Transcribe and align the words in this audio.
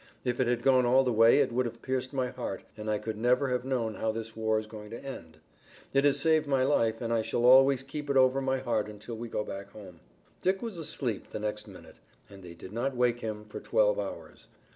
"If 0.23 0.39
it 0.39 0.47
had 0.47 0.63
gone 0.63 0.83
all 0.83 1.03
the 1.03 1.13
way 1.13 1.41
it 1.41 1.51
would 1.51 1.67
have 1.67 1.83
pierced 1.83 2.11
my 2.11 2.29
heart 2.29 2.63
and 2.75 2.89
I 2.89 2.97
could 2.97 3.19
never 3.19 3.49
have 3.49 3.63
known 3.63 3.93
how 3.93 4.11
this 4.11 4.35
war 4.35 4.57
is 4.57 4.65
going 4.65 4.89
to 4.89 5.05
end. 5.05 5.37
It 5.93 6.05
has 6.05 6.19
saved 6.19 6.47
my 6.47 6.63
life, 6.63 7.01
and 7.01 7.13
I 7.13 7.21
shall 7.21 7.45
always 7.45 7.83
keep 7.83 8.09
it 8.09 8.17
over 8.17 8.41
my 8.41 8.57
heart 8.57 8.89
until 8.89 9.13
we 9.13 9.29
go 9.29 9.43
back 9.43 9.69
home." 9.73 9.99
Dick 10.41 10.63
was 10.63 10.79
asleep 10.79 11.29
the 11.29 11.39
next 11.39 11.67
minute, 11.67 11.97
and 12.31 12.41
they 12.41 12.55
did 12.55 12.73
not 12.73 12.95
wake 12.95 13.19
him 13.19 13.45
for 13.45 13.59
twelve 13.59 13.99
hours. 13.99 14.47